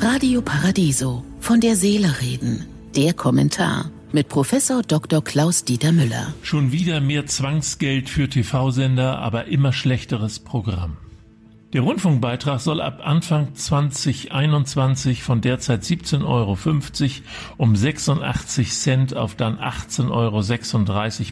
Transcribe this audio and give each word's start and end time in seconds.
Radio 0.00 0.42
Paradiso. 0.42 1.24
Von 1.40 1.60
der 1.60 1.76
Seele 1.76 2.20
reden. 2.20 2.66
Der 2.96 3.14
Kommentar 3.14 3.90
mit 4.12 4.28
Professor 4.28 4.82
Dr. 4.82 5.22
Klaus 5.22 5.64
Dieter 5.64 5.92
Müller. 5.92 6.34
Schon 6.42 6.72
wieder 6.72 7.00
mehr 7.00 7.26
Zwangsgeld 7.26 8.10
für 8.10 8.28
TV-Sender, 8.28 9.18
aber 9.18 9.46
immer 9.46 9.72
schlechteres 9.72 10.40
Programm. 10.40 10.96
Der 11.72 11.80
Rundfunkbeitrag 11.80 12.60
soll 12.60 12.82
ab 12.82 13.00
Anfang 13.02 13.54
2021 13.54 15.22
von 15.22 15.40
derzeit 15.40 15.82
17,50 15.82 16.24
Euro 16.26 16.58
um 17.56 17.74
86 17.74 18.72
Cent 18.72 19.16
auf 19.16 19.36
dann 19.36 19.58
18,36 19.58 20.10
Euro 20.10 20.42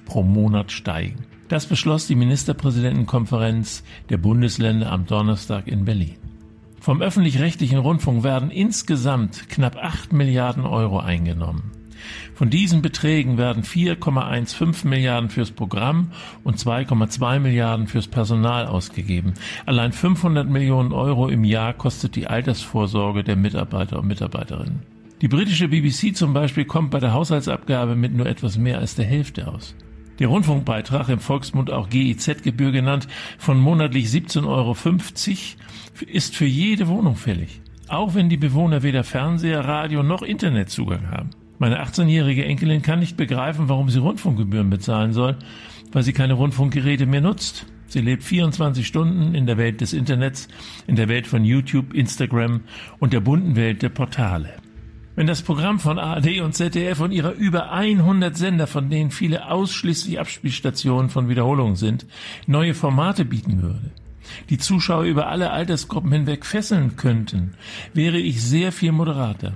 pro 0.07 0.23
Monat 0.23 0.73
steigen. 0.73 1.27
Das 1.49 1.67
beschloss 1.67 2.07
die 2.07 2.15
Ministerpräsidentenkonferenz 2.15 3.83
der 4.09 4.17
Bundesländer 4.17 4.91
am 4.91 5.05
Donnerstag 5.05 5.67
in 5.67 5.85
Berlin. 5.85 6.30
Vom 6.81 7.03
öffentlich-rechtlichen 7.03 7.79
Rundfunk 7.79 8.25
werden 8.25 8.51
insgesamt 8.51 9.51
knapp 9.51 9.77
8 9.77 10.15
Milliarden 10.15 10.65
Euro 10.65 10.98
eingenommen. 10.98 11.73
Von 12.34 12.48
diesen 12.48 12.80
Beträgen 12.80 13.37
werden 13.37 13.65
4,15 13.65 14.89
Milliarden 14.89 15.29
fürs 15.29 15.51
Programm 15.51 16.12
und 16.43 16.56
2,2 16.56 17.39
Milliarden 17.39 17.87
fürs 17.87 18.09
Personal 18.09 18.66
ausgegeben. 18.66 19.34
Allein 19.66 19.93
500 19.93 20.48
Millionen 20.48 20.93
Euro 20.93 21.29
im 21.29 21.45
Jahr 21.45 21.75
kostet 21.75 22.16
die 22.16 22.27
Altersvorsorge 22.27 23.25
der 23.25 23.37
Mitarbeiter 23.37 23.98
und 23.98 24.06
Mitarbeiterinnen. 24.06 24.81
Die 25.20 25.28
britische 25.28 25.69
BBC 25.69 26.17
zum 26.17 26.33
Beispiel 26.33 26.65
kommt 26.65 26.92
bei 26.92 26.98
der 26.98 27.12
Haushaltsabgabe 27.12 27.95
mit 27.95 28.15
nur 28.15 28.25
etwas 28.25 28.56
mehr 28.56 28.78
als 28.78 28.95
der 28.95 29.05
Hälfte 29.05 29.48
aus. 29.48 29.75
Der 30.20 30.29
Rundfunkbeitrag, 30.29 31.09
im 31.09 31.19
Volksmund 31.19 31.73
auch 31.73 31.88
GIZ-Gebühr 31.88 32.73
genannt, 32.73 33.09
von 33.38 33.59
monatlich 33.59 34.06
17,50 34.06 34.47
Euro 34.47 34.77
ist 36.06 36.37
für 36.37 36.45
jede 36.45 36.88
Wohnung 36.88 37.16
fällig. 37.16 37.62
Auch 37.88 38.15
wenn 38.15 38.28
die 38.28 38.37
Bewohner 38.37 38.83
weder 38.83 39.02
Fernseher, 39.02 39.64
Radio 39.64 40.02
noch 40.02 40.23
Internetzugang 40.23 41.11
haben. 41.11 41.30
Meine 41.59 41.83
18-jährige 41.83 42.45
Enkelin 42.45 42.83
kann 42.83 43.00
nicht 43.00 43.17
begreifen, 43.17 43.69
warum 43.70 43.89
sie 43.89 43.98
Rundfunkgebühren 43.98 44.69
bezahlen 44.69 45.14
soll, 45.14 45.36
weil 45.91 46.03
sie 46.03 46.12
keine 46.12 46.34
Rundfunkgeräte 46.34 47.06
mehr 47.06 47.23
nutzt. 47.23 47.67
Sie 47.86 48.00
lebt 48.00 48.23
24 48.23 48.86
Stunden 48.86 49.34
in 49.34 49.47
der 49.47 49.56
Welt 49.56 49.80
des 49.80 49.95
Internets, 49.95 50.48
in 50.86 50.97
der 50.97 51.08
Welt 51.08 51.27
von 51.27 51.45
YouTube, 51.45 51.95
Instagram 51.95 52.61
und 52.98 53.14
der 53.14 53.20
bunten 53.20 53.56
Welt 53.56 53.83
der 53.83 53.89
Portale. 53.89 54.59
Wenn 55.16 55.27
das 55.27 55.42
Programm 55.42 55.80
von 55.80 55.98
ARD 55.98 56.41
und 56.41 56.55
ZDF 56.55 57.00
und 57.00 57.12
ihrer 57.12 57.33
über 57.33 57.72
100 57.72 58.36
Sender, 58.36 58.66
von 58.66 58.89
denen 58.91 59.11
viele 59.11 59.50
ausschließlich 59.50 60.20
Abspielstationen 60.20 61.11
von 61.11 61.28
Wiederholungen 61.28 61.77
sind, 61.77 62.06
neue 62.47 62.75
Formate 62.75 63.25
bieten 63.25 63.61
würde, 63.61 63.91
die 64.48 64.58
Zuschauer 64.58 65.05
über 65.05 65.27
alle 65.27 65.50
Altersgruppen 65.50 66.12
hinweg 66.12 66.47
fesseln 66.47 66.97
könnten, 66.97 67.55
wäre 67.92 68.19
ich 68.19 68.42
sehr 68.42 68.72
viel 68.72 68.92
moderater 68.92 69.55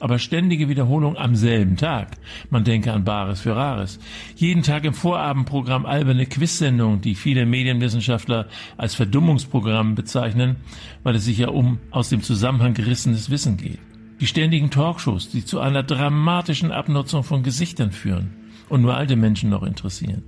aber 0.00 0.18
ständige 0.18 0.68
Wiederholung 0.68 1.16
am 1.16 1.34
selben 1.34 1.78
Tag. 1.78 2.08
Man 2.50 2.62
denke 2.62 2.92
an 2.92 3.04
Bares 3.04 3.40
für 3.40 3.56
Rares. 3.56 3.98
Jeden 4.36 4.62
Tag 4.62 4.84
im 4.84 4.92
Vorabendprogramm 4.92 5.86
alberne 5.86 6.26
Quizsendungen, 6.26 7.00
die 7.00 7.14
viele 7.14 7.46
Medienwissenschaftler 7.46 8.48
als 8.76 8.94
Verdummungsprogramm 8.94 9.94
bezeichnen, 9.94 10.56
weil 11.04 11.14
es 11.14 11.24
sich 11.24 11.38
ja 11.38 11.48
um 11.48 11.78
aus 11.90 12.10
dem 12.10 12.22
Zusammenhang 12.22 12.74
gerissenes 12.74 13.30
Wissen 13.30 13.56
geht. 13.56 13.78
Die 14.20 14.26
ständigen 14.26 14.70
Talkshows, 14.70 15.28
die 15.28 15.44
zu 15.44 15.60
einer 15.60 15.82
dramatischen 15.82 16.70
Abnutzung 16.70 17.24
von 17.24 17.42
Gesichtern 17.42 17.90
führen 17.90 18.30
und 18.68 18.82
nur 18.82 18.96
alte 18.96 19.16
Menschen 19.16 19.50
noch 19.50 19.62
interessieren. 19.62 20.22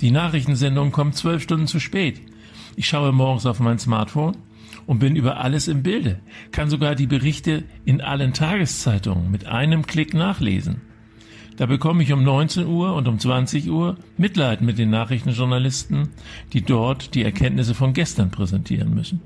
Die 0.00 0.10
Nachrichtensendungen 0.10 0.92
kommen 0.92 1.12
zwölf 1.12 1.42
Stunden 1.42 1.66
zu 1.66 1.80
spät. 1.80 2.20
Ich 2.76 2.86
schaue 2.86 3.12
morgens 3.12 3.46
auf 3.46 3.60
mein 3.60 3.78
Smartphone 3.78 4.36
und 4.86 4.98
bin 5.00 5.16
über 5.16 5.38
alles 5.38 5.68
im 5.68 5.82
Bilde, 5.82 6.20
kann 6.52 6.70
sogar 6.70 6.94
die 6.94 7.06
Berichte 7.06 7.64
in 7.84 8.00
allen 8.00 8.32
Tageszeitungen 8.32 9.30
mit 9.30 9.46
einem 9.46 9.86
Klick 9.86 10.14
nachlesen. 10.14 10.82
Da 11.56 11.66
bekomme 11.66 12.02
ich 12.02 12.12
um 12.12 12.22
19 12.22 12.66
Uhr 12.66 12.94
und 12.94 13.08
um 13.08 13.18
20 13.18 13.70
Uhr 13.70 13.96
Mitleid 14.18 14.60
mit 14.60 14.78
den 14.78 14.90
Nachrichtenjournalisten, 14.90 16.10
die 16.52 16.60
dort 16.60 17.14
die 17.14 17.24
Erkenntnisse 17.24 17.74
von 17.74 17.94
gestern 17.94 18.30
präsentieren 18.30 18.94
müssen. 18.94 19.22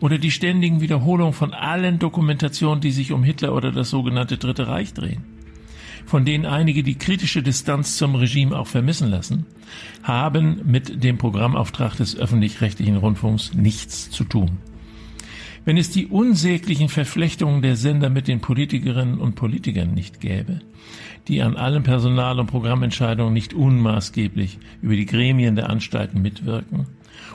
Oder 0.00 0.18
die 0.18 0.30
ständigen 0.30 0.80
Wiederholungen 0.80 1.34
von 1.34 1.52
allen 1.52 1.98
Dokumentationen, 1.98 2.80
die 2.80 2.90
sich 2.90 3.12
um 3.12 3.22
Hitler 3.22 3.54
oder 3.54 3.70
das 3.70 3.90
sogenannte 3.90 4.38
Dritte 4.38 4.66
Reich 4.66 4.94
drehen 4.94 5.24
von 6.10 6.24
denen 6.24 6.44
einige 6.44 6.82
die 6.82 6.96
kritische 6.96 7.40
Distanz 7.40 7.96
zum 7.96 8.16
Regime 8.16 8.58
auch 8.58 8.66
vermissen 8.66 9.10
lassen, 9.10 9.46
haben 10.02 10.60
mit 10.64 11.04
dem 11.04 11.18
Programmauftrag 11.18 11.96
des 11.96 12.16
öffentlich-rechtlichen 12.16 12.96
Rundfunks 12.96 13.54
nichts 13.54 14.10
zu 14.10 14.24
tun. 14.24 14.58
Wenn 15.64 15.76
es 15.76 15.90
die 15.90 16.06
unsäglichen 16.06 16.88
Verflechtungen 16.88 17.62
der 17.62 17.76
Sender 17.76 18.10
mit 18.10 18.26
den 18.26 18.40
Politikerinnen 18.40 19.18
und 19.18 19.36
Politikern 19.36 19.94
nicht 19.94 20.20
gäbe, 20.20 20.60
die 21.28 21.42
an 21.42 21.56
allen 21.56 21.84
Personal- 21.84 22.40
und 22.40 22.46
Programmentscheidungen 22.46 23.32
nicht 23.32 23.54
unmaßgeblich 23.54 24.58
über 24.82 24.96
die 24.96 25.06
Gremien 25.06 25.54
der 25.54 25.70
Anstalten 25.70 26.22
mitwirken 26.22 26.86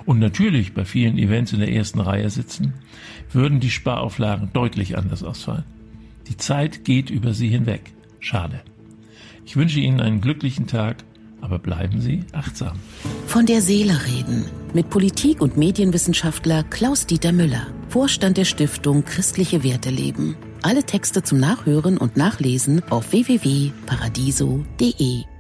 und 0.05 0.19
natürlich 0.19 0.73
bei 0.73 0.85
vielen 0.85 1.17
Events 1.17 1.53
in 1.53 1.59
der 1.59 1.71
ersten 1.71 1.99
Reihe 1.99 2.29
sitzen, 2.29 2.73
würden 3.31 3.59
die 3.59 3.71
Sparauflagen 3.71 4.49
deutlich 4.53 4.97
anders 4.97 5.23
ausfallen. 5.23 5.63
Die 6.27 6.37
Zeit 6.37 6.85
geht 6.85 7.09
über 7.09 7.33
sie 7.33 7.49
hinweg. 7.49 7.93
Schade. 8.19 8.61
Ich 9.45 9.55
wünsche 9.55 9.79
Ihnen 9.79 10.01
einen 10.01 10.21
glücklichen 10.21 10.67
Tag, 10.67 10.97
aber 11.41 11.59
bleiben 11.59 12.01
Sie 12.01 12.23
achtsam. 12.31 12.79
Von 13.27 13.45
der 13.45 13.61
Seele 13.61 13.99
reden 14.07 14.45
mit 14.73 14.89
Politik- 14.89 15.41
und 15.41 15.57
Medienwissenschaftler 15.57 16.63
Klaus-Dieter 16.63 17.31
Müller, 17.31 17.67
Vorstand 17.89 18.37
der 18.37 18.45
Stiftung 18.45 19.05
Christliche 19.05 19.63
Werte 19.63 19.91
leben. 19.91 20.35
Alle 20.63 20.83
Texte 20.83 21.21
zum 21.21 21.39
Nachhören 21.39 21.97
und 21.97 22.17
Nachlesen 22.17 22.81
auf 22.89 23.11
www.paradiso.de. 23.11 25.34